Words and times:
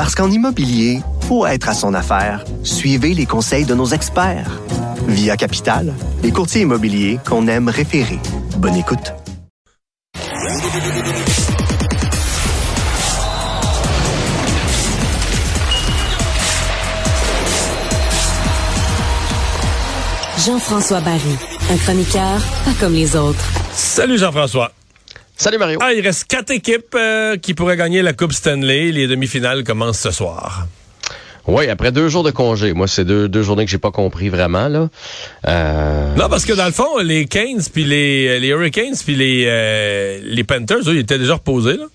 Parce 0.00 0.14
qu'en 0.14 0.30
immobilier, 0.30 1.02
pour 1.28 1.46
être 1.46 1.68
à 1.68 1.74
son 1.74 1.92
affaire, 1.92 2.46
suivez 2.62 3.12
les 3.12 3.26
conseils 3.26 3.66
de 3.66 3.74
nos 3.74 3.84
experts. 3.84 4.58
Via 5.06 5.36
Capital, 5.36 5.92
les 6.22 6.32
courtiers 6.32 6.62
immobiliers 6.62 7.18
qu'on 7.28 7.46
aime 7.48 7.68
référer. 7.68 8.18
Bonne 8.56 8.76
écoute. 8.76 9.12
Jean-François 20.38 21.00
Barry, 21.02 21.36
un 21.70 21.76
chroniqueur 21.76 22.40
pas 22.64 22.72
comme 22.80 22.94
les 22.94 23.16
autres. 23.16 23.44
Salut 23.74 24.16
Jean-François. 24.16 24.72
Salut 25.40 25.56
Mario. 25.56 25.78
Ah, 25.80 25.94
il 25.94 26.02
reste 26.02 26.24
quatre 26.24 26.50
équipes 26.50 26.94
euh, 26.94 27.38
qui 27.38 27.54
pourraient 27.54 27.78
gagner 27.78 28.02
la 28.02 28.12
Coupe 28.12 28.34
Stanley. 28.34 28.92
Les 28.92 29.06
demi-finales 29.06 29.64
commencent 29.64 30.00
ce 30.00 30.10
soir. 30.10 30.66
Oui, 31.46 31.66
après 31.70 31.92
deux 31.92 32.10
jours 32.10 32.22
de 32.22 32.30
congé. 32.30 32.74
Moi, 32.74 32.86
c'est 32.86 33.06
deux, 33.06 33.26
deux 33.26 33.42
journées 33.42 33.64
que 33.64 33.70
j'ai 33.70 33.78
pas 33.78 33.90
compris 33.90 34.28
vraiment. 34.28 34.68
là. 34.68 34.90
Euh... 35.48 36.14
Non, 36.14 36.28
parce 36.28 36.44
que 36.44 36.52
dans 36.52 36.66
le 36.66 36.72
fond, 36.72 36.98
les 36.98 37.24
Canes 37.24 37.62
puis 37.72 37.84
les, 37.84 38.38
les 38.38 38.48
Hurricanes 38.48 38.96
puis 39.02 39.14
les, 39.14 39.46
euh, 39.48 40.18
les 40.22 40.44
Panthers, 40.44 40.86
eux, 40.86 40.96
ils 40.96 40.98
étaient 40.98 41.18
déjà 41.18 41.32
reposés. 41.36 41.78
Là. 41.78 41.86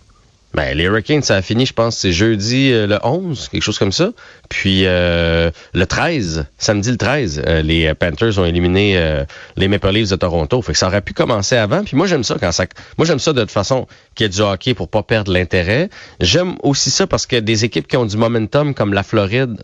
Ben, 0.56 0.78
les 0.78 0.86
Hurricanes, 0.86 1.22
ça 1.22 1.36
a 1.36 1.42
fini, 1.42 1.66
je 1.66 1.74
pense, 1.74 1.98
c'est 1.98 2.14
jeudi 2.14 2.72
euh, 2.72 2.88
le 2.88 2.98
11, 3.04 3.50
quelque 3.50 3.62
chose 3.62 3.78
comme 3.78 3.92
ça. 3.92 4.12
Puis 4.48 4.84
euh, 4.86 5.52
le 5.74 5.86
13, 5.86 6.46
samedi 6.58 6.92
le 6.92 6.98
13, 6.98 7.42
euh, 7.46 7.62
les 7.62 7.94
Panthers 7.94 8.40
ont 8.40 8.46
éliminé 8.46 9.26
les 9.58 9.68
Maple 9.68 9.90
Leafs 9.90 10.12
de 10.12 10.16
Toronto. 10.16 10.62
Fait 10.62 10.72
que 10.72 10.78
ça 10.78 10.88
aurait 10.88 11.02
pu 11.02 11.14
commencer 11.14 11.58
avant. 11.58 11.84
Puis 11.84 11.98
moi, 11.98 12.08
j'aime 12.08 12.24
ça 12.24 12.38
quand 12.40 12.54
ça. 12.54 12.66
Moi, 12.98 13.06
j'aime 13.06 13.20
ça 13.20 13.34
de 13.34 13.42
toute 13.42 13.52
façon 13.52 13.86
qu'il 14.16 14.24
y 14.24 14.28
ait 14.28 14.30
du 14.30 14.40
hockey 14.40 14.74
pour 14.74 14.88
pas 14.88 15.04
perdre 15.04 15.34
l'intérêt. 15.34 15.90
J'aime 16.22 16.56
aussi 16.64 16.90
ça 16.90 17.06
parce 17.06 17.26
que 17.26 17.36
des 17.36 17.66
équipes 17.66 17.88
qui 17.88 17.98
ont 17.98 18.06
du 18.06 18.16
momentum 18.16 18.74
comme 18.74 18.94
la 18.94 19.04
Floride, 19.04 19.58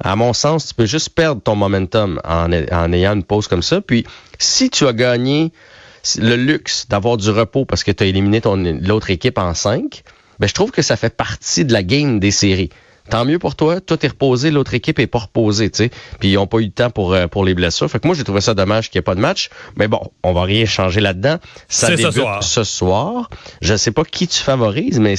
à 0.00 0.16
mon 0.16 0.32
sens, 0.32 0.66
tu 0.66 0.74
peux 0.74 0.86
juste 0.86 1.10
perdre 1.10 1.40
ton 1.40 1.54
momentum 1.54 2.20
en, 2.24 2.50
en 2.52 2.92
ayant 2.92 3.14
une 3.14 3.24
pause 3.24 3.46
comme 3.46 3.62
ça. 3.62 3.80
Puis 3.80 4.04
si 4.38 4.68
tu 4.68 4.84
as 4.86 4.92
gagné 4.92 5.52
le 6.18 6.36
luxe 6.36 6.86
d'avoir 6.88 7.16
du 7.16 7.30
repos 7.30 7.64
parce 7.64 7.84
que 7.84 7.90
tu 7.92 8.04
as 8.04 8.06
éliminé 8.06 8.40
ton 8.40 8.56
l'autre 8.56 9.10
équipe 9.10 9.38
en 9.38 9.54
5, 9.54 10.02
ben 10.38 10.46
je 10.46 10.54
trouve 10.54 10.70
que 10.70 10.82
ça 10.82 10.96
fait 10.96 11.14
partie 11.14 11.64
de 11.64 11.72
la 11.72 11.82
game 11.82 12.20
des 12.20 12.30
séries. 12.30 12.70
Tant 13.10 13.24
mieux 13.24 13.38
pour 13.38 13.56
toi, 13.56 13.80
toi 13.80 13.96
t'es 13.96 14.08
reposé, 14.08 14.50
l'autre 14.50 14.74
équipe 14.74 14.98
est 14.98 15.06
pas 15.06 15.20
reposée, 15.20 15.70
tu 15.70 15.78
sais. 15.78 15.90
Puis 16.20 16.30
ils 16.32 16.36
ont 16.38 16.46
pas 16.46 16.58
eu 16.58 16.66
de 16.66 16.72
temps 16.72 16.90
pour 16.90 17.14
euh, 17.14 17.26
pour 17.26 17.42
les 17.42 17.54
blessures. 17.54 17.90
Fait 17.90 18.00
que 18.00 18.06
moi 18.06 18.14
j'ai 18.14 18.22
trouvé 18.24 18.42
ça 18.42 18.52
dommage 18.52 18.90
qu'il 18.90 18.98
n'y 18.98 19.00
ait 19.00 19.02
pas 19.02 19.14
de 19.14 19.20
match. 19.20 19.48
Mais 19.76 19.88
bon, 19.88 20.00
on 20.22 20.34
va 20.34 20.42
rien 20.42 20.66
changer 20.66 21.00
là-dedans. 21.00 21.38
Ça 21.68 21.86
C'est 21.86 21.96
ce 21.96 22.02
débute 22.02 22.12
soir. 22.12 22.42
ce 22.42 22.64
soir. 22.64 23.30
Je 23.62 23.76
sais 23.76 23.92
pas 23.92 24.04
qui 24.04 24.28
tu 24.28 24.38
favorises, 24.42 25.00
mais 25.00 25.14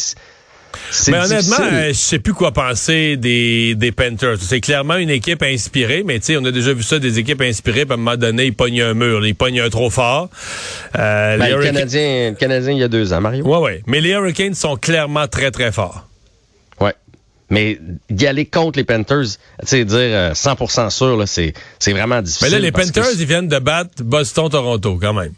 Mais 1.08 1.18
honnêtement, 1.18 1.58
euh, 1.62 1.88
je 1.90 1.94
sais 1.94 2.20
plus 2.20 2.34
quoi 2.34 2.52
penser 2.52 3.18
des, 3.18 3.76
des 3.76 3.92
Panthers. 3.92 4.38
C'est 4.42 4.62
clairement 4.62 4.96
une 4.96 5.10
équipe 5.10 5.44
inspirée, 5.44 6.04
mais 6.06 6.20
tu 6.20 6.38
on 6.38 6.46
a 6.46 6.52
déjà 6.52 6.74
vu 6.74 6.84
ça, 6.84 7.00
des 7.00 7.20
équipes 7.20 7.42
inspirées, 7.42 7.86
puis 7.86 7.92
à 7.92 7.94
un 7.96 7.98
moment 7.98 8.18
donné, 8.18 8.46
ils 8.46 8.54
pognent 8.54 8.82
un 8.82 8.94
mur, 8.94 9.26
ils 9.26 9.36
pognent 9.36 9.62
un 9.62 9.70
trop 9.70 9.90
fort. 9.90 10.30
Euh, 10.98 11.38
Ben, 11.38 11.46
les 11.46 11.56
le, 11.56 11.64
Canadien, 11.64 12.30
le 12.32 12.36
Canadien, 12.36 12.72
il 12.74 12.80
y 12.80 12.84
a 12.84 12.88
deux 12.88 13.14
ans, 13.14 13.22
Mario. 13.22 13.46
Ouais, 13.46 13.58
ouais. 13.60 13.84
Mais 13.88 14.02
les 14.02 14.10
Hurricanes 14.10 14.56
sont 14.56 14.76
clairement 14.76 15.28
très, 15.28 15.52
très 15.52 15.72
forts. 15.72 16.08
Ouais. 16.80 16.94
Mais 17.50 17.80
d'y 18.10 18.28
aller 18.28 18.46
contre 18.46 18.78
les 18.78 18.86
Panthers, 18.86 19.24
tu 19.62 19.68
sais, 19.68 19.86
dire 19.86 19.98
euh, 19.98 20.34
100% 20.34 20.90
sûr, 20.90 21.18
là, 21.18 21.26
c'est, 21.26 21.54
c'est 21.80 21.94
vraiment 21.94 22.22
difficile. 22.22 22.48
Mais 22.48 22.52
là, 22.52 22.60
les 22.60 22.72
que 22.72 22.82
Panthers, 22.82 23.14
ils 23.20 23.26
viennent 23.26 23.48
de 23.48 23.60
battre 23.60 24.04
Boston-Toronto, 24.04 25.00
quand 25.02 25.14
même. 25.14 25.34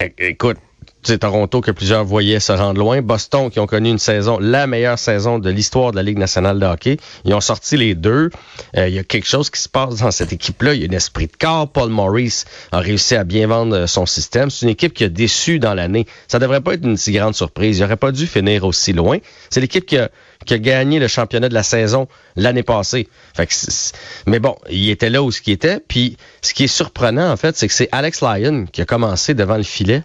É- 0.00 0.12
Écoute, 0.18 0.58
c'est 1.02 1.18
Toronto 1.18 1.60
que 1.60 1.72
plusieurs 1.72 2.04
voyaient 2.04 2.38
se 2.38 2.52
rendre 2.52 2.78
loin. 2.78 3.02
Boston 3.02 3.50
qui 3.50 3.58
ont 3.58 3.66
connu 3.66 3.90
une 3.90 3.98
saison, 3.98 4.38
la 4.40 4.68
meilleure 4.68 4.98
saison 4.98 5.40
de 5.40 5.50
l'histoire 5.50 5.90
de 5.90 5.96
la 5.96 6.02
Ligue 6.02 6.18
nationale 6.18 6.60
de 6.60 6.66
hockey. 6.66 6.96
Ils 7.24 7.34
ont 7.34 7.40
sorti 7.40 7.76
les 7.76 7.94
deux. 7.96 8.30
Euh, 8.76 8.88
Il 8.88 8.94
y 8.94 8.98
a 9.00 9.04
quelque 9.04 9.26
chose 9.26 9.50
qui 9.50 9.60
se 9.60 9.68
passe 9.68 9.96
dans 9.96 10.12
cette 10.12 10.32
équipe-là. 10.32 10.74
Il 10.74 10.82
y 10.82 10.84
a 10.84 10.88
un 10.88 10.96
esprit 10.96 11.26
de 11.26 11.36
corps. 11.36 11.70
Paul 11.70 11.90
Maurice 11.90 12.44
a 12.70 12.78
réussi 12.78 13.16
à 13.16 13.24
bien 13.24 13.48
vendre 13.48 13.76
euh, 13.76 13.86
son 13.88 14.06
système. 14.06 14.48
C'est 14.48 14.64
une 14.64 14.70
équipe 14.70 14.94
qui 14.94 15.02
a 15.02 15.08
déçu 15.08 15.58
dans 15.58 15.74
l'année. 15.74 16.06
Ça 16.28 16.38
devrait 16.38 16.60
pas 16.60 16.74
être 16.74 16.84
une 16.84 16.96
si 16.96 17.10
grande 17.10 17.34
surprise. 17.34 17.78
Il 17.78 17.84
aurait 17.84 17.96
pas 17.96 18.12
dû 18.12 18.28
finir 18.28 18.64
aussi 18.64 18.92
loin. 18.92 19.18
C'est 19.50 19.60
l'équipe 19.60 19.84
qui 19.84 19.98
a, 19.98 20.08
gagné 20.46 20.98
le 20.98 21.08
championnat 21.08 21.48
de 21.48 21.54
la 21.54 21.62
saison 21.62 22.06
l'année 22.36 22.62
passée. 22.62 23.08
Fait 23.34 23.48
mais 24.26 24.38
bon, 24.38 24.56
il 24.70 24.90
était 24.90 25.10
là 25.10 25.22
où 25.22 25.30
ce 25.30 25.40
qui 25.40 25.50
était. 25.50 25.80
Puis 25.80 26.16
ce 26.42 26.54
qui 26.54 26.64
est 26.64 26.68
surprenant, 26.68 27.30
en 27.30 27.36
fait, 27.36 27.56
c'est 27.56 27.66
que 27.66 27.74
c'est 27.74 27.88
Alex 27.92 28.22
Lyon 28.22 28.66
qui 28.70 28.82
a 28.82 28.84
commencé 28.84 29.34
devant 29.34 29.56
le 29.56 29.62
filet. 29.62 30.02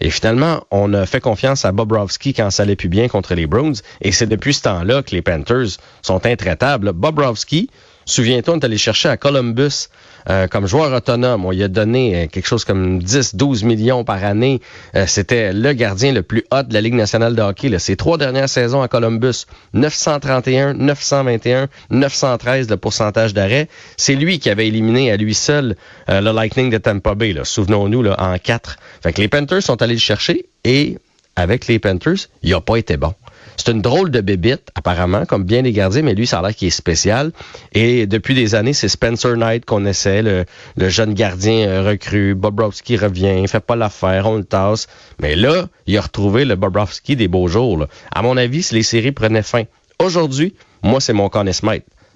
Et 0.00 0.10
finalement, 0.10 0.64
on 0.70 0.92
a 0.92 1.06
fait 1.06 1.20
confiance 1.20 1.64
à 1.64 1.72
Bobrovski 1.72 2.34
quand 2.34 2.50
ça 2.50 2.64
allait 2.64 2.76
plus 2.76 2.88
bien 2.88 3.08
contre 3.08 3.34
les 3.34 3.46
Bruins. 3.46 3.72
Et 4.00 4.12
c'est 4.12 4.26
depuis 4.26 4.54
ce 4.54 4.62
temps-là 4.62 5.02
que 5.02 5.12
les 5.12 5.22
Panthers 5.22 5.78
sont 6.02 6.26
intraitables. 6.26 6.92
Bobrovski, 6.92 7.70
souviens-toi, 8.06 8.54
on 8.54 8.58
est 8.60 8.64
allé 8.64 8.78
chercher 8.78 9.08
à 9.08 9.16
Columbus 9.16 9.88
euh, 10.30 10.46
comme 10.46 10.66
joueur 10.66 10.92
autonome. 10.92 11.44
On 11.44 11.50
lui 11.50 11.62
a 11.62 11.68
donné 11.68 12.16
euh, 12.16 12.26
quelque 12.26 12.46
chose 12.46 12.64
comme 12.64 12.98
10-12 12.98 13.64
millions 13.66 14.04
par 14.04 14.24
année. 14.24 14.60
Euh, 14.94 15.04
C'était 15.06 15.52
le 15.52 15.72
gardien 15.74 16.12
le 16.12 16.22
plus 16.22 16.44
hot 16.50 16.62
de 16.62 16.72
la 16.72 16.80
Ligue 16.80 16.94
nationale 16.94 17.34
de 17.34 17.42
hockey. 17.42 17.68
Là. 17.68 17.78
Ses 17.78 17.96
trois 17.96 18.16
dernières 18.16 18.48
saisons 18.48 18.80
à 18.80 18.88
Columbus, 18.88 19.44
931, 19.74 20.74
921, 20.74 21.68
913 21.90 22.70
le 22.70 22.76
pourcentage 22.78 23.34
d'arrêt. 23.34 23.68
C'est 23.98 24.14
lui 24.14 24.38
qui 24.38 24.48
avait 24.48 24.68
éliminé 24.68 25.10
à 25.10 25.16
lui 25.16 25.34
seul 25.34 25.76
le 26.08 26.32
Lightning 26.32 26.70
de 26.70 26.78
Tampa 26.78 27.14
Bay. 27.14 27.34
Souvenons-nous, 27.42 28.06
en 28.06 28.38
quatre. 28.38 28.76
Fait 29.02 29.12
que 29.12 29.20
les 29.20 29.28
Panthers 29.28 29.62
sont 29.62 29.82
allés 29.82 29.94
le 29.94 30.00
chercher 30.00 30.46
et 30.64 30.96
avec 31.36 31.66
les 31.66 31.78
Panthers, 31.78 32.28
il 32.42 32.50
n'a 32.50 32.60
pas 32.60 32.76
été 32.76 32.96
bon. 32.96 33.14
C'est 33.56 33.70
une 33.70 33.82
drôle 33.82 34.10
de 34.10 34.20
bébite, 34.20 34.68
apparemment, 34.74 35.26
comme 35.26 35.44
bien 35.44 35.62
les 35.62 35.72
gardiens, 35.72 36.02
mais 36.02 36.14
lui, 36.14 36.26
ça 36.26 36.40
a 36.40 36.42
l'air 36.42 36.54
qu'il 36.54 36.68
est 36.68 36.72
spécial. 36.72 37.30
Et 37.72 38.06
depuis 38.06 38.34
des 38.34 38.54
années, 38.54 38.72
c'est 38.72 38.88
Spencer 38.88 39.36
Knight 39.36 39.64
qu'on 39.64 39.84
essaie, 39.84 40.22
le, 40.22 40.44
jeune 40.88 41.14
gardien 41.14 41.68
euh, 41.68 41.82
recru. 41.82 42.34
Bobrovski 42.34 42.96
revient, 42.96 43.36
il 43.40 43.48
fait 43.48 43.60
pas 43.60 43.76
l'affaire, 43.76 44.26
on 44.26 44.36
le 44.36 44.44
tasse. 44.44 44.88
Mais 45.20 45.36
là, 45.36 45.66
il 45.86 45.96
a 45.96 46.00
retrouvé 46.00 46.44
le 46.44 46.56
Bobrovski 46.56 47.16
des 47.16 47.28
beaux 47.28 47.48
jours. 47.48 47.86
À 48.12 48.22
mon 48.22 48.36
avis, 48.36 48.62
si 48.62 48.74
les 48.74 48.82
séries 48.82 49.12
prenaient 49.12 49.42
fin 49.42 49.64
aujourd'hui, 49.98 50.54
moi, 50.82 51.00
c'est 51.00 51.12
mon 51.12 51.28
Conn. 51.28 51.50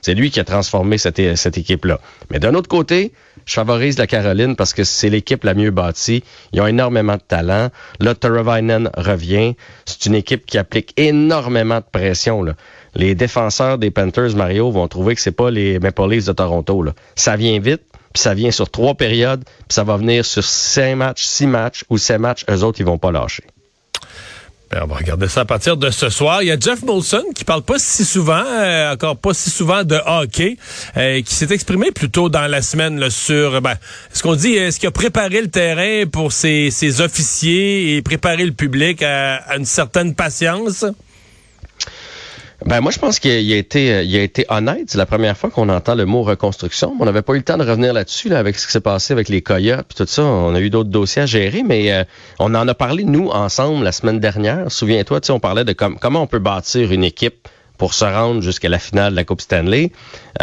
C'est 0.00 0.14
lui 0.14 0.30
qui 0.30 0.40
a 0.40 0.44
transformé 0.44 0.98
cette, 0.98 1.18
équipe-là. 1.18 2.00
Mais 2.30 2.38
d'un 2.38 2.54
autre 2.54 2.68
côté, 2.68 3.12
je 3.46 3.54
favorise 3.54 3.98
la 3.98 4.06
Caroline 4.06 4.56
parce 4.56 4.72
que 4.72 4.84
c'est 4.84 5.10
l'équipe 5.10 5.44
la 5.44 5.54
mieux 5.54 5.70
bâtie. 5.70 6.22
Ils 6.52 6.60
ont 6.60 6.66
énormément 6.66 7.16
de 7.16 7.22
talent. 7.26 7.70
Là, 8.00 8.14
Taravainen 8.14 8.90
revient. 8.96 9.54
C'est 9.86 10.06
une 10.06 10.14
équipe 10.14 10.46
qui 10.46 10.58
applique 10.58 10.92
énormément 10.96 11.78
de 11.78 11.84
pression. 11.90 12.44
Les 12.94 13.14
défenseurs 13.14 13.78
des 13.78 13.90
Panthers, 13.90 14.36
Mario, 14.36 14.70
vont 14.70 14.88
trouver 14.88 15.14
que 15.14 15.20
c'est 15.20 15.32
pas 15.32 15.50
les 15.50 15.78
Maple 15.78 16.08
Leafs 16.08 16.26
de 16.26 16.32
Toronto. 16.32 16.84
Ça 17.16 17.36
vient 17.36 17.58
vite, 17.58 17.82
puis 18.12 18.22
ça 18.22 18.34
vient 18.34 18.50
sur 18.50 18.70
trois 18.70 18.94
périodes, 18.94 19.44
puis 19.44 19.74
ça 19.74 19.84
va 19.84 19.96
venir 19.96 20.24
sur 20.24 20.44
cinq 20.44 20.96
matchs, 20.96 21.24
six 21.24 21.46
matchs 21.46 21.84
ou 21.90 21.98
sept 21.98 22.20
matchs. 22.20 22.44
Eux 22.50 22.62
autres, 22.62 22.80
ils 22.80 22.86
vont 22.86 22.98
pas 22.98 23.12
lâcher. 23.12 23.44
Ben, 24.70 24.82
on 24.82 24.86
va 24.86 24.96
regarder 24.96 25.28
ça 25.28 25.40
à 25.40 25.44
partir 25.46 25.78
de 25.78 25.90
ce 25.90 26.10
soir. 26.10 26.42
Il 26.42 26.48
y 26.48 26.52
a 26.52 26.58
Jeff 26.60 26.82
Molson 26.82 27.24
qui 27.34 27.44
parle 27.44 27.62
pas 27.62 27.78
si 27.78 28.04
souvent, 28.04 28.44
euh, 28.44 28.92
encore 28.92 29.16
pas 29.16 29.32
si 29.32 29.48
souvent 29.48 29.82
de 29.82 29.98
hockey, 30.04 30.58
euh, 30.98 31.22
qui 31.22 31.34
s'est 31.34 31.50
exprimé 31.50 31.90
plus 31.90 32.10
tôt 32.10 32.28
dans 32.28 32.46
la 32.46 32.60
semaine 32.60 33.00
là, 33.00 33.08
sur, 33.08 33.62
ben, 33.62 33.76
est-ce 34.12 34.22
qu'on 34.22 34.34
dit, 34.34 34.52
est-ce 34.52 34.78
qu'il 34.78 34.88
a 34.88 34.92
préparé 34.92 35.40
le 35.40 35.48
terrain 35.48 36.06
pour 36.06 36.32
ses, 36.32 36.70
ses 36.70 37.00
officiers 37.00 37.96
et 37.96 38.02
préparé 38.02 38.44
le 38.44 38.52
public 38.52 39.02
à 39.02 39.56
une 39.56 39.64
certaine 39.64 40.14
patience? 40.14 40.84
Ben 42.66 42.80
moi 42.80 42.90
je 42.90 42.98
pense 42.98 43.20
qu'il 43.20 43.52
a, 43.52 43.56
été 43.56 43.92
a 43.92 44.02
été 44.02 44.44
honnête. 44.48 44.84
C'est 44.88 44.98
la 44.98 45.06
première 45.06 45.36
fois 45.36 45.48
qu'on 45.48 45.68
entend 45.68 45.94
le 45.94 46.06
mot 46.06 46.22
reconstruction. 46.22 46.96
On 46.98 47.04
n'avait 47.04 47.22
pas 47.22 47.34
eu 47.34 47.36
le 47.36 47.42
temps 47.44 47.56
de 47.56 47.64
revenir 47.64 47.92
là-dessus 47.92 48.28
là, 48.28 48.38
avec 48.40 48.58
ce 48.58 48.66
qui 48.66 48.72
s'est 48.72 48.80
passé 48.80 49.12
avec 49.12 49.28
les 49.28 49.42
Coyotes 49.42 49.86
puis 49.88 49.96
tout 49.96 50.06
ça. 50.10 50.24
On 50.24 50.54
a 50.54 50.60
eu 50.60 50.68
d'autres 50.68 50.90
dossiers 50.90 51.22
à 51.22 51.26
gérer, 51.26 51.62
mais 51.62 51.92
euh, 51.92 52.02
on 52.40 52.54
en 52.56 52.66
a 52.66 52.74
parlé 52.74 53.04
nous 53.04 53.28
ensemble 53.28 53.84
la 53.84 53.92
semaine 53.92 54.18
dernière. 54.18 54.72
Souviens-toi, 54.72 55.20
on 55.30 55.38
parlait 55.38 55.64
de 55.64 55.72
com- 55.72 55.96
comment 56.00 56.22
on 56.22 56.26
peut 56.26 56.40
bâtir 56.40 56.90
une 56.90 57.04
équipe 57.04 57.46
pour 57.78 57.94
se 57.94 58.04
rendre 58.04 58.42
jusqu'à 58.42 58.68
la 58.68 58.78
finale 58.78 59.12
de 59.12 59.16
la 59.16 59.24
Coupe 59.24 59.40
Stanley. 59.40 59.92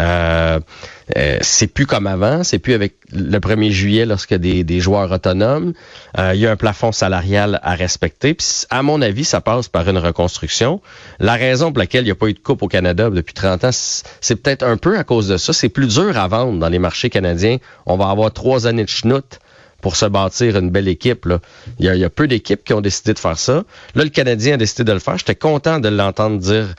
Euh, 0.00 0.58
euh, 1.16 1.38
c'est 1.40 1.68
plus 1.68 1.86
comme 1.86 2.08
avant, 2.08 2.42
c'est 2.42 2.58
plus 2.58 2.74
avec 2.74 2.94
le 3.12 3.38
1er 3.38 3.70
juillet 3.70 4.06
a 4.10 4.38
des, 4.38 4.64
des 4.64 4.80
joueurs 4.80 5.12
autonomes. 5.12 5.72
Euh, 6.18 6.32
il 6.34 6.40
y 6.40 6.46
a 6.46 6.50
un 6.50 6.56
plafond 6.56 6.90
salarial 6.90 7.60
à 7.62 7.74
respecter. 7.74 8.34
Puis, 8.34 8.64
à 8.70 8.82
mon 8.82 9.00
avis, 9.00 9.24
ça 9.24 9.40
passe 9.40 9.68
par 9.68 9.88
une 9.88 9.98
reconstruction. 9.98 10.80
La 11.20 11.34
raison 11.34 11.70
pour 11.70 11.78
laquelle 11.78 12.02
il 12.02 12.06
n'y 12.06 12.10
a 12.10 12.16
pas 12.16 12.26
eu 12.26 12.34
de 12.34 12.40
coupe 12.40 12.62
au 12.62 12.68
Canada 12.68 13.08
depuis 13.10 13.34
30 13.34 13.64
ans, 13.64 13.70
c'est 13.72 14.36
peut-être 14.36 14.64
un 14.64 14.76
peu 14.76 14.98
à 14.98 15.04
cause 15.04 15.28
de 15.28 15.36
ça. 15.36 15.52
C'est 15.52 15.68
plus 15.68 15.94
dur 15.94 16.18
à 16.18 16.26
vendre 16.26 16.58
dans 16.58 16.68
les 16.68 16.80
marchés 16.80 17.10
canadiens. 17.10 17.58
On 17.84 17.96
va 17.96 18.08
avoir 18.08 18.32
trois 18.32 18.66
années 18.66 18.84
de 18.84 18.88
schnout 18.88 19.38
pour 19.86 19.94
se 19.94 20.06
bâtir 20.06 20.56
une 20.58 20.70
belle 20.70 20.88
équipe. 20.88 21.26
Là. 21.26 21.38
Il, 21.78 21.86
y 21.86 22.04
a, 22.04 22.10
peu 22.10 22.26
d'équipes 22.26 22.64
qui 22.64 22.72
ont 22.72 22.80
décidé 22.80 23.14
de 23.14 23.20
faire 23.20 23.38
ça. 23.38 23.62
Là, 23.94 24.02
le 24.02 24.10
Canadien 24.10 24.54
a 24.54 24.56
décidé 24.56 24.82
de 24.82 24.90
le 24.90 24.98
faire. 24.98 25.16
J'étais 25.16 25.36
content 25.36 25.78
de 25.78 25.88
l'entendre 25.88 26.40
dire, 26.40 26.74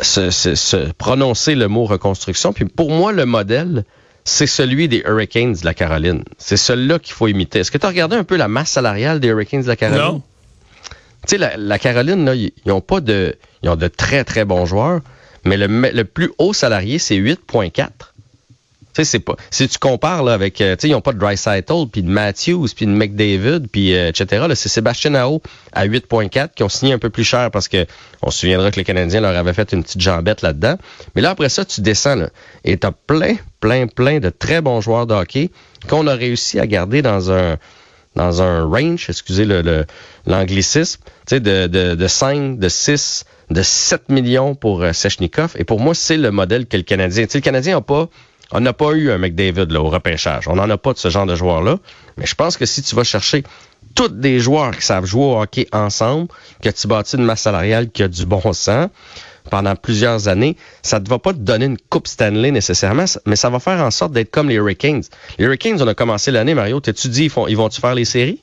se, 0.00 0.92
prononcer 0.92 1.56
le 1.56 1.66
mot 1.66 1.86
reconstruction. 1.86 2.52
Puis 2.52 2.66
pour 2.66 2.92
moi, 2.92 3.10
le 3.10 3.26
modèle, 3.26 3.82
c'est 4.22 4.46
celui 4.46 4.86
des 4.86 5.02
Hurricanes 5.04 5.54
de 5.54 5.64
la 5.64 5.74
Caroline. 5.74 6.22
C'est 6.38 6.56
celui-là 6.56 7.00
qu'il 7.00 7.14
faut 7.14 7.26
imiter. 7.26 7.58
Est-ce 7.58 7.72
que 7.72 7.78
tu 7.78 7.84
as 7.84 7.88
regardé 7.88 8.14
un 8.14 8.22
peu 8.22 8.36
la 8.36 8.46
masse 8.46 8.70
salariale 8.70 9.18
des 9.18 9.26
Hurricanes 9.26 9.62
de 9.62 9.66
la 9.66 9.74
Caroline? 9.74 10.00
Non. 10.00 10.22
Tu 11.26 11.36
sais, 11.36 11.56
la, 11.56 11.78
Caroline, 11.80 12.24
là, 12.24 12.36
ils 12.36 12.52
ont 12.70 12.80
pas 12.80 13.00
de. 13.00 13.34
Ils 13.64 13.70
ont 13.70 13.76
de 13.76 13.88
très, 13.88 14.22
très 14.22 14.44
bons 14.44 14.66
joueurs, 14.66 15.00
mais 15.44 15.56
le, 15.56 15.66
le 15.66 16.04
plus 16.04 16.30
haut 16.38 16.52
salarié, 16.52 17.00
c'est 17.00 17.16
8,4 17.16 17.88
sais, 18.94 19.04
c'est 19.04 19.18
pas. 19.20 19.36
Si 19.50 19.68
tu 19.68 19.78
compares 19.78 20.22
là, 20.22 20.32
avec, 20.32 20.60
euh, 20.60 20.76
tu 20.76 20.82
sais, 20.82 20.88
ils 20.88 20.92
n'ont 20.92 21.00
pas 21.00 21.12
de 21.12 21.18
Dreisaitl, 21.18 21.86
puis 21.90 22.02
de 22.02 22.08
Matthews, 22.08 22.68
puis 22.74 22.86
de 22.86 22.90
McDavid, 22.90 23.68
puis 23.70 23.94
euh, 23.94 24.08
etc. 24.08 24.46
c'est 24.54 24.68
Sébastien 24.68 25.10
Nao 25.10 25.42
à 25.72 25.86
8.4 25.86 26.50
qui 26.54 26.62
ont 26.62 26.68
signé 26.68 26.92
un 26.92 26.98
peu 26.98 27.10
plus 27.10 27.24
cher 27.24 27.50
parce 27.50 27.68
que 27.68 27.86
on 28.22 28.30
se 28.30 28.40
souviendra 28.40 28.70
que 28.70 28.76
les 28.76 28.84
Canadiens 28.84 29.20
leur 29.20 29.36
avaient 29.36 29.54
fait 29.54 29.72
une 29.72 29.82
petite 29.82 30.00
jambette 30.00 30.42
là-dedans. 30.42 30.76
Mais 31.14 31.22
là 31.22 31.30
après 31.30 31.48
ça, 31.48 31.64
tu 31.64 31.80
descends 31.80 32.16
là, 32.16 32.28
et 32.64 32.76
t'as 32.76 32.92
plein, 32.92 33.36
plein, 33.60 33.86
plein 33.86 34.20
de 34.20 34.30
très 34.30 34.60
bons 34.60 34.80
joueurs 34.80 35.06
de 35.06 35.14
hockey 35.14 35.50
qu'on 35.88 36.06
a 36.06 36.14
réussi 36.14 36.60
à 36.60 36.66
garder 36.66 37.02
dans 37.02 37.32
un 37.32 37.56
dans 38.14 38.42
un 38.42 38.64
range, 38.64 39.06
excusez 39.08 39.46
le 39.46 39.86
l'anglicisme, 40.26 41.00
tu 41.26 41.36
sais, 41.36 41.40
de, 41.40 41.66
de, 41.66 41.94
de 41.94 42.06
5, 42.06 42.58
de 42.58 42.68
6, 42.68 43.24
de 43.50 43.62
7 43.62 44.08
millions 44.08 44.54
pour 44.54 44.82
euh, 44.82 44.92
Sechnikov. 44.92 45.54
Et 45.56 45.64
pour 45.64 45.80
moi, 45.80 45.94
c'est 45.94 46.16
le 46.16 46.30
modèle 46.30 46.66
que 46.66 46.76
le 46.76 46.82
Canadien. 46.82 47.24
Tu 47.24 47.32
sais, 47.32 47.38
le 47.38 47.42
Canadien 47.42 47.76
n'a 47.76 47.80
pas 47.80 48.08
on 48.52 48.60
n'a 48.60 48.72
pas 48.72 48.92
eu 48.92 49.10
un 49.10 49.18
McDavid 49.18 49.66
là, 49.70 49.80
au 49.80 49.88
repêchage. 49.88 50.46
On 50.46 50.56
n'en 50.56 50.68
a 50.68 50.76
pas 50.76 50.92
de 50.92 50.98
ce 50.98 51.10
genre 51.10 51.26
de 51.26 51.34
joueur-là. 51.34 51.78
Mais 52.16 52.26
je 52.26 52.34
pense 52.34 52.56
que 52.56 52.66
si 52.66 52.82
tu 52.82 52.94
vas 52.94 53.04
chercher 53.04 53.44
tous 53.94 54.08
des 54.08 54.40
joueurs 54.40 54.76
qui 54.76 54.84
savent 54.84 55.04
jouer 55.04 55.24
au 55.24 55.40
hockey 55.40 55.66
ensemble, 55.72 56.28
que 56.62 56.68
tu 56.68 56.86
bâtis 56.86 57.16
une 57.16 57.24
masse 57.24 57.42
salariale 57.42 57.90
qui 57.90 58.02
a 58.02 58.08
du 58.08 58.26
bon 58.26 58.52
sens 58.52 58.88
pendant 59.50 59.74
plusieurs 59.74 60.28
années, 60.28 60.56
ça 60.82 61.00
ne 61.00 61.08
va 61.08 61.18
pas 61.18 61.32
te 61.32 61.38
donner 61.38 61.66
une 61.66 61.78
Coupe 61.78 62.06
Stanley 62.06 62.52
nécessairement, 62.52 63.06
mais 63.26 63.36
ça 63.36 63.50
va 63.50 63.58
faire 63.58 63.80
en 63.82 63.90
sorte 63.90 64.12
d'être 64.12 64.30
comme 64.30 64.48
les 64.48 64.54
Hurricanes. 64.54 65.02
Les 65.38 65.46
Hurricanes, 65.46 65.82
on 65.82 65.88
a 65.88 65.94
commencé 65.94 66.30
l'année, 66.30 66.54
Mario, 66.54 66.80
t'as-tu 66.80 67.08
dit, 67.08 67.24
ils, 67.24 67.32
ils 67.48 67.56
vont-tu 67.56 67.80
faire 67.80 67.94
les 67.94 68.04
séries? 68.04 68.40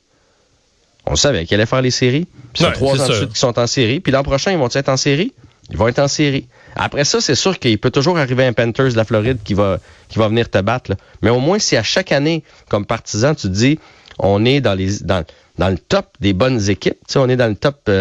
On 1.06 1.16
savait 1.16 1.46
qu'ils 1.46 1.56
allaient 1.56 1.66
faire 1.66 1.82
les 1.82 1.92
séries. 1.92 2.28
Puis 2.54 2.64
c'est 2.64 2.74
trois 2.74 3.02
ans 3.02 3.08
de 3.08 3.14
suite 3.14 3.34
qui 3.34 3.40
sont 3.40 3.58
en 3.58 3.68
série. 3.68 4.00
Puis 4.00 4.12
l'an 4.12 4.24
prochain, 4.24 4.52
ils 4.52 4.58
vont 4.58 4.68
être 4.68 4.90
en 4.90 4.98
série? 4.98 5.34
Ils 5.72 5.78
vont 5.78 5.88
être 5.88 6.00
en 6.00 6.08
série. 6.08 6.48
Après 6.82 7.04
ça, 7.04 7.20
c'est 7.20 7.36
sûr 7.36 7.60
qu'il 7.60 7.78
peut 7.78 7.92
toujours 7.92 8.18
arriver 8.18 8.46
un 8.46 8.54
Panthers 8.54 8.92
de 8.94 8.96
la 8.96 9.04
Floride 9.04 9.40
qui 9.44 9.54
va, 9.54 9.80
qui 10.08 10.18
va 10.18 10.30
venir 10.30 10.50
te 10.50 10.60
battre. 10.60 10.94
Mais 11.22 11.30
au 11.30 11.40
moins, 11.40 11.60
si 11.60 11.76
à 11.76 11.84
chaque 11.84 12.14
année, 12.14 12.42
comme 12.70 12.86
partisan, 12.86 13.36
tu 13.36 13.44
te 13.44 13.54
dis, 13.54 13.80
on 14.18 14.46
est 14.46 14.62
dans 14.62 14.78
dans, 15.58 15.70
le 15.70 15.78
top 15.78 16.06
des 16.22 16.32
bonnes 16.32 16.70
équipes, 16.70 16.98
on 17.18 17.28
est 17.28 17.36
dans 17.36 17.50
le 17.50 17.56
top 17.56 17.92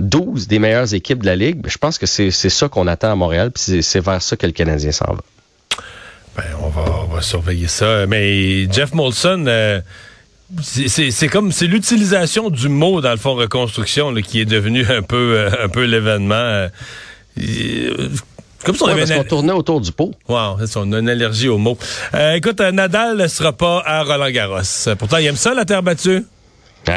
12 0.00 0.42
euh, 0.42 0.46
des 0.48 0.58
meilleures 0.58 0.92
équipes 0.94 1.20
de 1.20 1.26
la 1.26 1.36
Ligue, 1.36 1.60
ben, 1.60 1.70
je 1.70 1.78
pense 1.78 1.96
que 1.96 2.06
c'est 2.06 2.30
ça 2.32 2.68
qu'on 2.68 2.88
attend 2.88 3.12
à 3.12 3.14
Montréal, 3.14 3.52
puis 3.52 3.84
c'est 3.84 4.00
vers 4.00 4.20
ça 4.20 4.36
que 4.36 4.46
le 4.46 4.52
Canadien 4.52 4.90
s'en 4.90 5.14
va. 5.14 5.20
Ben, 6.36 6.42
on 6.60 6.70
va, 6.70 7.22
surveiller 7.22 7.68
ça. 7.68 8.04
Mais 8.08 8.68
Jeff 8.68 8.94
Molson, 8.94 9.44
euh, 9.46 9.80
c'est 10.60 11.28
comme 11.28 11.52
c'est 11.52 11.68
l'utilisation 11.68 12.50
du 12.50 12.68
mot 12.68 13.00
dans 13.00 13.12
le 13.12 13.16
fond 13.16 13.34
reconstruction 13.34 14.12
qui 14.14 14.40
est 14.40 14.44
devenu 14.44 14.84
un 14.88 15.02
peu 15.02 15.36
euh, 15.36 15.50
un 15.64 15.68
peu 15.68 15.84
l'événement. 15.84 16.68
Euh, 17.38 18.08
comme 18.64 18.74
si 18.74 18.82
on 18.82 18.86
avait 18.86 19.06
parce 19.06 19.28
tournait 19.28 19.52
autour 19.52 19.80
du 19.80 19.92
pot. 19.92 20.12
Wow, 20.28 20.56
on 20.76 20.92
a 20.92 20.98
une 20.98 21.08
allergie 21.08 21.48
aux 21.48 21.58
mots. 21.58 21.76
Euh, 22.14 22.34
écoute, 22.34 22.60
euh, 22.60 22.70
Nadal 22.72 23.16
ne 23.16 23.26
sera 23.26 23.52
pas 23.52 23.82
à 23.84 24.02
Roland 24.02 24.30
Garros. 24.30 24.62
Pourtant, 24.98 25.18
il 25.18 25.26
aime 25.26 25.36
ça, 25.36 25.52
la 25.54 25.64
terre 25.64 25.82
battue. 25.82 26.24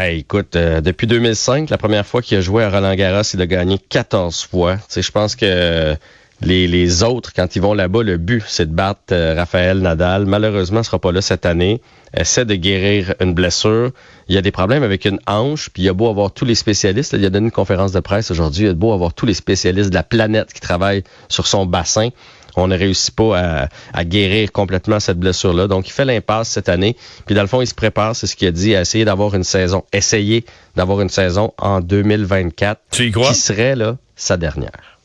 Écoute, 0.10 0.58
depuis 0.58 1.08
2005, 1.08 1.70
la 1.70 1.78
première 1.78 2.06
fois 2.06 2.22
qu'il 2.22 2.38
a 2.38 2.42
joué 2.42 2.64
à 2.64 2.70
Roland 2.70 2.94
Garros, 2.96 3.22
il 3.34 3.42
a 3.42 3.46
gagné 3.46 3.80
14 3.90 4.48
fois. 4.50 4.78
je 4.94 5.12
pense 5.12 5.36
que 5.36 5.96
les, 6.42 6.68
les, 6.68 7.04
autres, 7.04 7.34
quand 7.36 7.56
ils 7.56 7.62
vont 7.62 7.74
là-bas, 7.74 8.04
le 8.04 8.18
but, 8.18 8.44
c'est 8.48 8.70
de 8.70 8.74
battre 8.74 9.02
euh, 9.12 9.34
Raphaël 9.36 9.80
Nadal. 9.80 10.26
Malheureusement, 10.26 10.78
il 10.78 10.82
ne 10.82 10.86
sera 10.86 11.00
pas 11.00 11.12
là 11.12 11.22
cette 11.22 11.46
année. 11.46 11.82
Essaie 12.16 12.46
de 12.46 12.56
guérir 12.56 13.14
une 13.20 13.34
blessure. 13.34 13.92
Il 14.28 14.36
y 14.36 14.38
a 14.38 14.42
des 14.42 14.52
problèmes 14.52 14.84
avec 14.84 15.06
une 15.06 15.20
hanche, 15.28 15.70
puis 15.70 15.84
il 15.84 15.86
y 15.86 15.90
a 15.90 15.94
beau 15.94 16.10
avoir 16.10 16.32
tous 16.32 16.46
les 16.46 16.56
spécialistes. 16.56 17.14
il 17.14 17.26
a 17.26 17.30
donné 17.30 17.46
une 17.46 17.52
conférence 17.52 17.92
de 17.92 18.00
presse 18.00 18.32
aujourd'hui. 18.32 18.64
Il 18.64 18.68
y 18.68 18.70
a 18.70 18.74
beau 18.74 18.94
avoir 18.94 19.14
tous 19.14 19.26
les 19.26 19.34
spécialistes 19.34 19.90
de 19.90 19.96
la 19.96 20.04
planète 20.04 20.54
qui 20.54 20.62
travaillent 20.62 21.04
sur 21.30 21.48
son 21.48 21.66
bassin. 21.66 22.10
On 22.56 22.68
ne 22.68 22.78
réussit 22.78 23.16
pas 23.16 23.40
à, 23.40 23.70
à 23.94 24.04
guérir 24.04 24.52
complètement 24.52 25.00
cette 25.00 25.20
blessure-là. 25.20 25.68
Donc, 25.68 25.88
il 25.88 25.92
fait 25.92 26.06
l'impasse 26.06 26.50
cette 26.50 26.70
année. 26.70 26.96
Puis, 27.26 27.36
dans 27.36 27.44
le 27.44 27.48
fond, 27.48 27.62
il 27.62 27.68
se 27.68 27.76
prépare, 27.76 28.16
c'est 28.16 28.26
ce 28.26 28.36
qu'il 28.36 28.48
a 28.48 28.52
dit, 28.52 28.76
à 28.76 28.82
essayer 28.82 29.06
d'avoir 29.06 29.36
une 29.36 29.44
saison, 29.44 29.84
essayer 29.94 30.44
d'avoir 30.76 31.02
une 31.02 31.10
saison 31.10 31.54
en 31.60 31.82
2024. 31.82 32.82
Tu 32.90 33.08
y 33.08 33.12
crois? 33.12 33.30
Qui 33.30 33.36
serait, 33.36 33.76
là, 33.76 33.98
sa 34.16 34.38
dernière. 34.38 34.98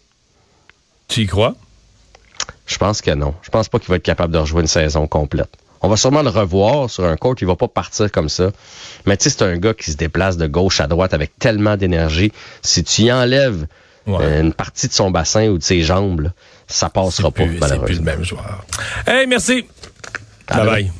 Tu 1.08 1.22
y 1.22 1.26
crois? 1.26 1.54
Je 2.66 2.78
pense 2.78 3.02
que 3.02 3.10
non. 3.10 3.34
Je 3.42 3.50
pense 3.50 3.68
pas 3.68 3.78
qu'il 3.78 3.88
va 3.88 3.96
être 3.96 4.02
capable 4.02 4.32
de 4.32 4.38
rejouer 4.38 4.62
une 4.62 4.66
saison 4.66 5.06
complète. 5.06 5.50
On 5.82 5.88
va 5.88 5.96
sûrement 5.96 6.22
le 6.22 6.30
revoir 6.30 6.88
sur 6.88 7.04
un 7.04 7.16
court. 7.16 7.34
Il 7.40 7.46
va 7.46 7.56
pas 7.56 7.68
partir 7.68 8.10
comme 8.10 8.28
ça. 8.28 8.50
Mais 9.06 9.16
tu 9.16 9.24
sais, 9.24 9.30
c'est 9.30 9.42
un 9.42 9.56
gars 9.56 9.74
qui 9.74 9.90
se 9.90 9.96
déplace 9.96 10.36
de 10.36 10.46
gauche 10.46 10.80
à 10.80 10.86
droite 10.86 11.12
avec 11.12 11.38
tellement 11.38 11.76
d'énergie. 11.76 12.32
Si 12.62 12.84
tu 12.84 13.02
y 13.02 13.12
enlèves 13.12 13.66
euh, 14.08 14.40
une 14.40 14.52
partie 14.52 14.88
de 14.88 14.92
son 14.92 15.10
bassin 15.10 15.48
ou 15.48 15.58
de 15.58 15.62
ses 15.62 15.82
jambes, 15.82 16.30
ça 16.66 16.88
passera 16.88 17.30
pas, 17.30 17.44
C'est 17.68 17.82
plus 17.82 17.96
le 17.96 18.02
même 18.02 18.24
joueur. 18.24 18.64
Hey, 19.06 19.26
merci. 19.26 19.66
bye 20.48 20.66
bye. 20.66 20.92